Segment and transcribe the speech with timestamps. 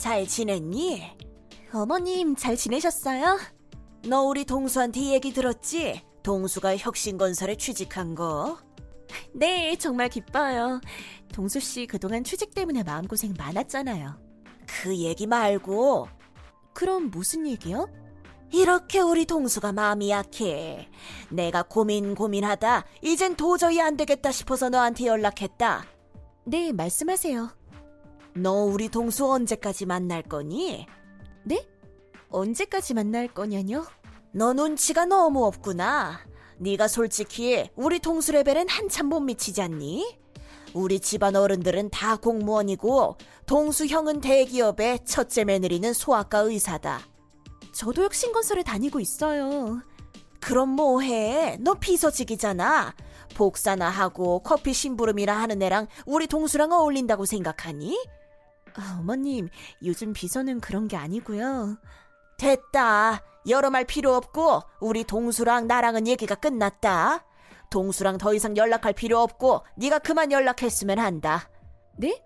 [0.00, 1.02] 잘 지냈니?
[1.74, 3.38] 어머님 잘 지내셨어요?
[4.08, 6.02] 너 우리 동수한테 얘기 들었지?
[6.22, 8.56] 동수가 혁신건설에 취직한 거.
[9.34, 10.80] 네, 정말 기뻐요.
[11.34, 14.18] 동수 씨 그동안 취직 때문에 마음고생 많았잖아요.
[14.66, 16.08] 그 얘기 말고.
[16.72, 17.86] 그럼 무슨 얘기요?
[18.54, 20.88] 이렇게 우리 동수가 마음이 약해.
[21.28, 25.84] 내가 고민 고민하다 이젠 도저히 안 되겠다 싶어서 너한테 연락했다.
[26.46, 27.59] 네, 말씀하세요.
[28.34, 30.86] 너 우리 동수 언제까지 만날 거니?
[31.44, 31.68] 네?
[32.30, 33.84] 언제까지 만날 거냐뇨?
[34.32, 36.20] 너 눈치가 너무 없구나.
[36.58, 40.18] 네가 솔직히 우리 동수 레벨엔 한참 못 미치지 않니?
[40.74, 43.16] 우리 집안 어른들은 다 공무원이고
[43.46, 47.00] 동수 형은 대기업의 첫째 며느리는 소아과 의사다.
[47.72, 49.80] 저도 혁신건설에 다니고 있어요.
[50.40, 51.58] 그럼 뭐해?
[51.60, 52.94] 너 비서직이잖아.
[53.34, 57.96] 복사나 하고 커피 심부름이나 하는 애랑 우리 동수랑 어울린다고 생각하니?
[58.76, 59.48] 아, 어머님,
[59.84, 61.78] 요즘 비서는 그런 게 아니고요.
[62.38, 63.22] 됐다.
[63.48, 67.24] 여러 말 필요 없고 우리 동수랑 나랑은 얘기가 끝났다.
[67.70, 71.48] 동수랑 더 이상 연락할 필요 없고 네가 그만 연락했으면 한다.
[71.96, 72.22] 네?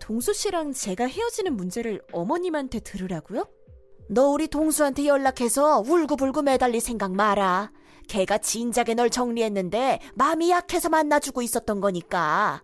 [0.00, 3.46] 동수 씨랑 제가 헤어지는 문제를 어머님한테 들으라고요?
[4.08, 7.70] 너 우리 동수한테 연락해서 울고불고 매달릴 생각 마라.
[8.08, 12.62] 걔가 진작에 널 정리했는데 마음이 약해서 만나주고 있었던 거니까.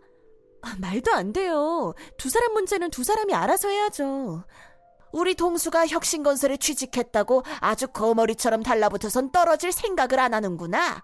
[0.67, 1.95] 아, 말도 안 돼요.
[2.19, 4.43] 두 사람 문제는 두 사람이 알아서 해야죠.
[5.13, 11.03] 우리 동수가 혁신건설에 취직했다고 아주 거머리처럼 달라붙어선 떨어질 생각을 안 하는구나.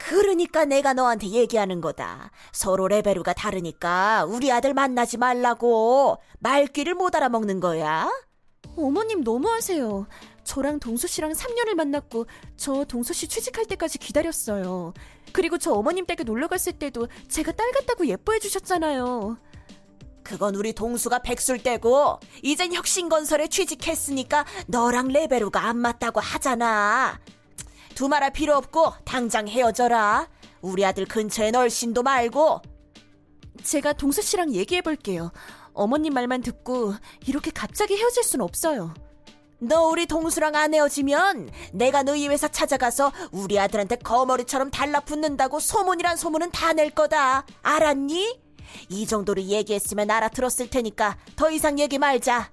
[0.00, 2.32] 그러니까 내가 너한테 얘기하는 거다.
[2.52, 8.10] 서로 레베루가 다르니까 우리 아들 만나지 말라고 말귀를 못 알아먹는 거야.
[8.76, 10.06] 어머님 너무하세요.
[10.44, 14.92] 저랑 동수 씨랑 3년을 만났고 저 동수 씨 취직할 때까지 기다렸어요.
[15.32, 19.38] 그리고 저 어머님 댁에 놀러 갔을 때도 제가 딸 같다고 예뻐해 주셨잖아요.
[20.22, 27.18] 그건 우리 동수가 백술 때고 이젠 혁신건설에 취직했으니까 너랑 레베루가 안 맞다고 하잖아.
[27.94, 30.28] 두말할 필요 없고 당장 헤어져라.
[30.62, 32.60] 우리 아들 근처에 널씬도 말고.
[33.62, 35.32] 제가 동수 씨랑 얘기해 볼게요.
[35.72, 36.94] 어머님 말만 듣고
[37.26, 38.94] 이렇게 갑자기 헤어질 순 없어요.
[39.60, 46.50] 너 우리 동수랑 안 헤어지면 내가 너희 회사 찾아가서 우리 아들한테 거머리처럼 달라붙는다고 소문이란 소문은
[46.50, 47.44] 다 낼 거다.
[47.62, 48.40] 알았니?
[48.88, 52.50] 이 정도로 얘기했으면 알아들었을 테니까 더 이상 얘기 말자.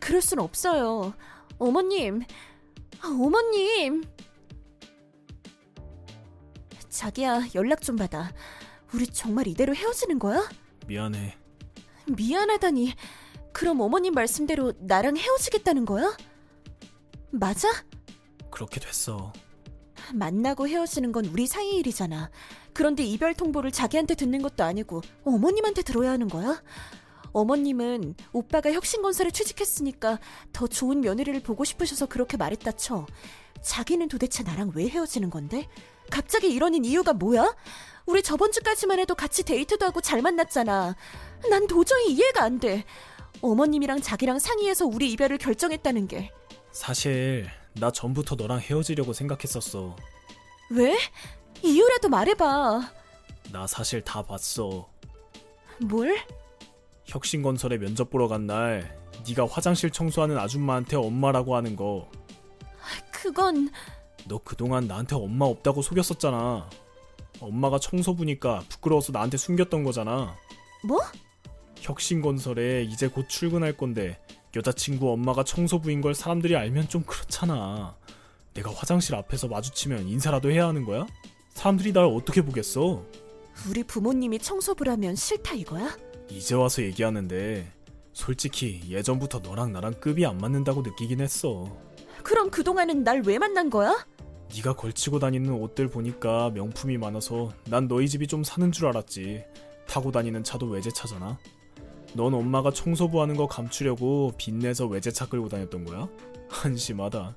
[0.00, 1.14] 그럴 순 없어요.
[1.58, 2.22] 어머님,
[3.00, 4.02] 아, 어머님.
[6.88, 8.32] 자기야, 연락 좀 받아.
[8.92, 10.46] 우리 정말 이대로 헤어지는 거야?
[10.86, 11.36] 미안해.
[12.08, 12.94] 미안하다니.
[13.52, 16.16] 그럼 어머님 말씀대로 나랑 헤어지겠다는 거야?
[17.30, 17.68] 맞아?
[18.50, 19.32] 그렇게 됐어.
[20.12, 22.30] 만나고 헤어지는 건 우리 사이 일이잖아.
[22.72, 26.62] 그런데 이별 통보를 자기한테 듣는 것도 아니고 어머님한테 들어야 하는 거야?
[27.32, 30.18] 어머님은 오빠가 혁신건설에 취직했으니까
[30.52, 33.06] 더 좋은 며느리를 보고 싶으셔서 그렇게 말했다 쳐.
[33.62, 35.68] 자기는 도대체 나랑 왜 헤어지는 건데?
[36.10, 37.54] 갑자기 이러는 이유가 뭐야?
[38.06, 40.96] 우리 저번 주까지만 해도 같이 데이트도 하고 잘 만났잖아.
[41.48, 42.84] 난 도저히 이해가 안 돼.
[43.42, 46.30] 어머님이랑 자기랑 상의해서 우리 이별을 결정했다는 게.
[46.72, 49.96] 사실 나 전부터 너랑 헤어지려고 생각했었어.
[50.70, 50.96] 왜?
[51.62, 52.92] 이유라도 말해봐.
[53.52, 54.88] 나 사실 다 봤어.
[55.80, 56.16] 뭘?
[57.06, 62.08] 혁신건설에 면접 보러 간 날 네가 화장실 청소하는 아줌마한테 엄마라고 하는 거.
[63.10, 63.70] 그건
[64.26, 66.68] 너 그동안 나한테 엄마 없다고 속였었잖아.
[67.40, 70.36] 엄마가 청소 부니까 부끄러워서 나한테 숨겼던 거잖아.
[70.84, 71.00] 뭐?
[71.80, 74.18] 혁신건설에 이제 곧 출근할 건데
[74.56, 77.96] 여자친구 엄마가 청소부인 걸 사람들이 알면 좀 그렇잖아.
[78.54, 81.06] 내가 화장실 앞에서 마주치면 인사라도 해야 하는 거야?
[81.54, 83.04] 사람들이 날 어떻게 보겠어?
[83.68, 85.96] 우리 부모님이 청소부라면 싫다 이거야?
[86.30, 87.70] 이제 와서 얘기하는데
[88.12, 91.64] 솔직히 예전부터 너랑 나랑 급이 안 맞는다고 느끼긴 했어.
[92.22, 94.06] 그럼 그동안은 날 왜 만난 거야?
[94.54, 99.44] 네가 걸치고 다니는 옷들 보니까 명품이 많아서 난 너희 집이 좀 사는 줄 알았지.
[99.86, 101.38] 타고 다니는 차도 외제차잖아.
[102.14, 106.08] 넌 엄마가 청소부 하는 거 감추려고 빚내서 외제차 끌고 다녔던 거야?
[106.48, 107.36] 한심하다.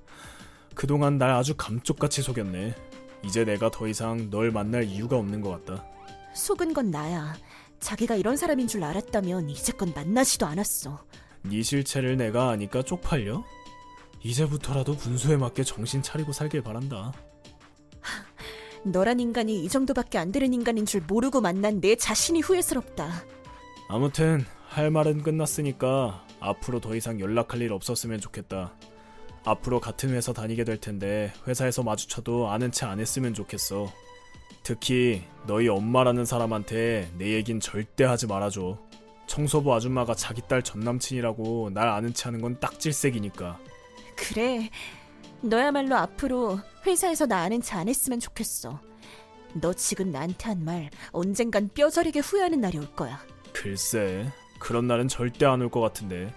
[0.75, 2.75] 그동안 날 아주 감쪽같이 속였네.
[3.23, 5.85] 이제 내가 더 이상 널 만날 이유가 없는 것 같다.
[6.33, 7.35] 속은 건 나야.
[7.79, 11.05] 자기가 이런 사람인 줄 알았다면 이제껏 만나지도 않았어.
[11.43, 13.43] 네 실체를 내가 아니까 쪽팔려?
[14.23, 17.11] 이제부터라도 분수에 맞게 정신 차리고 살길 바란다.
[18.85, 23.23] 너란 인간이 이 정도밖에 안 되는 인간인 줄 모르고 만난 내 자신이 후회스럽다.
[23.87, 28.73] 아무튼 할 말은 끝났으니까 앞으로 더 이상 연락할 일 없었으면 좋겠다.
[29.45, 33.91] 앞으로 같은 회사 다니게 될 텐데 회사에서 마주쳐도 아는 체 안 했으면 좋겠어.
[34.63, 38.77] 특히 너희 엄마라는 사람한테 내 얘긴 절대 하지 말아줘.
[39.27, 43.59] 청소부 아줌마가 자기 딸 전남친이라고 날 아는 체 하는 건 딱질색이니까.
[44.15, 44.69] 그래.
[45.41, 48.79] 너야말로 앞으로 회사에서 나 아는 체 안 했으면 좋겠어.
[49.55, 53.19] 너 지금 나한테 한 말 언젠간 뼈저리게 후회하는 날이 올 거야.
[53.63, 54.29] 글쎄,
[54.59, 56.33] 그런 날은 절대 안 올 것 같은데.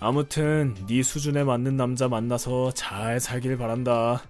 [0.00, 4.22] 아무튼 네 수준에 맞는 남자 만나서 잘 살길 바란다.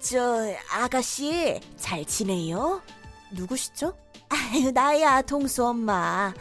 [0.00, 2.82] 저 아가씨 잘 지내요?
[3.32, 3.96] 누구시죠?
[4.28, 6.34] 아유 나야 동수 엄마.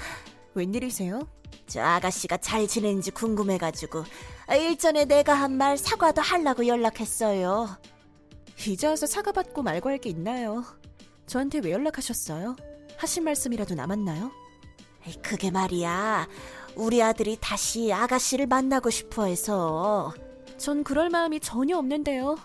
[0.55, 1.21] 웬일이세요?
[1.67, 4.03] 저 아가씨가 잘 지내는지 궁금해가지고
[4.47, 7.69] 아, 일전에 내가 한 말 사과도 하려고 연락했어요.
[8.67, 10.63] 이제 와서 사과받고 말고 할 게 있나요?
[11.27, 12.55] 저한테 왜 연락하셨어요?
[12.99, 14.31] 하신 말씀이라도 남았나요?
[15.23, 16.27] 그게 말이야.
[16.75, 20.13] 우리 아들이 다시 아가씨를 만나고 싶어 해서.
[20.57, 22.37] 전 그럴 마음이 전혀 없는데요.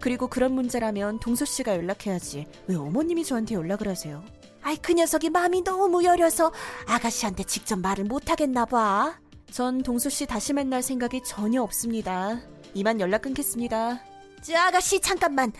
[0.00, 2.46] 그리고 그런 문제라면 동수 씨가 연락해야지.
[2.66, 4.24] 왜 어머님이 저한테 연락을 하세요?
[4.62, 6.52] 아이, 그 녀석이 마음이 너무 여려서
[6.86, 9.18] 아가씨한테 직접 말을 못하겠나 봐.
[9.50, 12.40] 전 동수 씨 다시 만날 생각이 전혀 없습니다.
[12.72, 14.00] 이만 연락 끊겠습니다.
[14.42, 15.52] 저 아가씨, 잠깐만.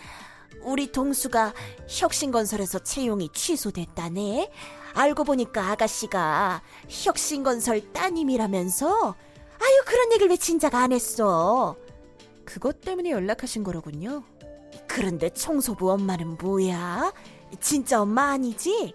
[0.63, 1.55] 우리 동수가
[1.89, 4.51] 혁신건설에서 채용이 취소됐다네.
[4.95, 9.15] 알고 보니까 아가씨가 혁신건설 따님이라면서.
[9.63, 11.77] 아유, 그런 얘기를 왜 진작 안 했어?
[12.45, 14.25] 그것 때문에 연락하신 거로군요.
[14.87, 17.13] 그런데 청소부 엄마는 뭐야?
[17.61, 18.95] 진짜 엄마 아니지?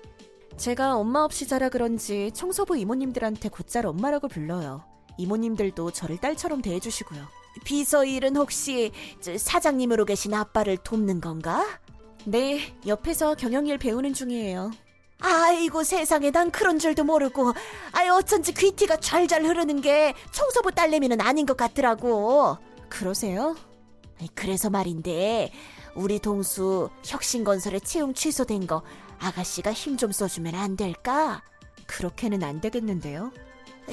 [0.58, 4.84] 제가 엄마 없이 자라 그런지 청소부 이모님들한테 곧잘 엄마라고 불러요.
[5.18, 7.26] 이모님들도 저를 딸처럼 대해주시고요.
[7.66, 11.66] 비서 일은 혹시 저 사장님으로 계신 아빠를 돕는 건가?
[12.24, 14.72] 네, 옆에서 경영일 배우는 중이에요.
[15.20, 17.54] 아이고 세상에 난 그런 줄도 모르고
[17.92, 22.58] 아이 어쩐지 귀티가 잘잘 흐르는 게 청소부 딸내미는 아닌 것 같더라고
[22.90, 23.56] 그러세요?
[24.34, 25.52] 그래서 말인데
[25.96, 28.84] 우리 동수 혁신건설에 채용 취소된 거
[29.20, 31.42] 아가씨가 힘 좀 써주면 안 될까?
[31.88, 33.32] 그렇게는 안 되겠는데요.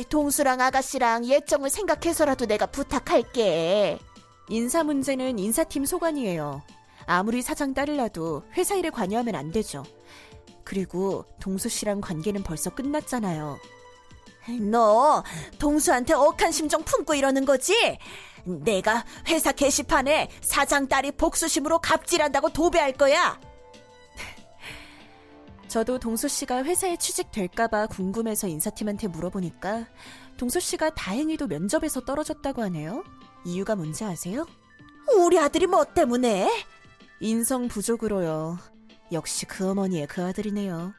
[0.09, 3.99] 동수랑 아가씨랑 예정을 생각해서라도 내가 부탁할게
[4.49, 6.63] 인사 문제는 인사팀 소관이에요.
[7.07, 9.83] 아무리 사장 딸을 놔도 회사 일에 관여하면 안 되죠.
[10.65, 13.59] 그리고 동수 씨랑 관계는 벌써 끝났잖아요.
[14.61, 15.23] 너
[15.59, 17.75] 동수한테 억한 심정 품고 이러는 거지?
[18.45, 23.39] 내가 회사 게시판에 사장 딸이 복수심으로 갑질한다고 도배할 거야.
[25.73, 29.87] 저도 동수 씨가 회사에 취직될까봐 궁금해서 인사팀한테 물어보니까
[30.37, 33.03] 동수 씨가 다행히도 면접에서 떨어졌다고 하네요.
[33.47, 34.47] 이유가 뭔지 아세요?
[35.17, 36.67] 우리 아들이 뭐 때문에?
[37.21, 38.59] 인성 부족으로요.
[39.13, 40.93] 역시 그 어머니의 그 아들이네요.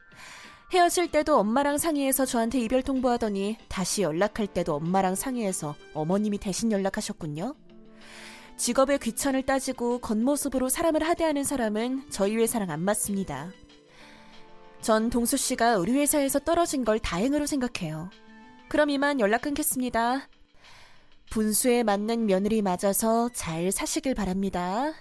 [0.73, 7.53] 헤어질 때도 엄마랑 상의해서 저한테 이별 통보하더니 다시 연락할 때도 엄마랑 상의해서 어머님이 대신 연락하셨군요.
[8.57, 13.51] 직업의 귀천을 따지고 겉모습으로 사람을 하대하는 사람은 저희 회사랑 안 맞습니다.
[14.83, 18.09] 전 동수 씨가 우리 회사에서 떨어진 걸 다행으로 생각해요.
[18.67, 20.27] 그럼 이만 연락 끊겠습니다.
[21.29, 24.93] 분수에 맞는 며느리 맞아서 잘 사시길 바랍니다.